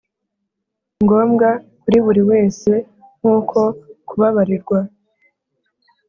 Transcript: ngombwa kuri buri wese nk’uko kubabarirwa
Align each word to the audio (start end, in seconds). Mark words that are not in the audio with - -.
ngombwa 1.03 1.49
kuri 1.81 1.97
buri 2.05 2.21
wese 2.31 2.71
nk’uko 3.19 3.59
kubabarirwa 4.07 4.79